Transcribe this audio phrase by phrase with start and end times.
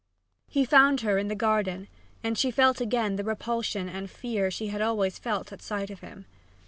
[0.47, 1.87] He found her in the garden,
[2.23, 5.99] and she felt again the repulsion and fear she had always felt at sight of
[5.99, 6.25] him.